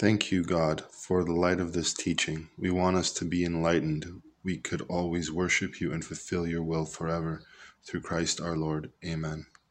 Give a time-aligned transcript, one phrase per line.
[0.00, 2.48] Thank you, God, for the light of this teaching.
[2.58, 4.22] We want us to be enlightened.
[4.42, 7.42] We could always worship you and fulfill your will forever.
[7.86, 8.92] Through Christ our Lord.
[9.04, 9.46] Amen.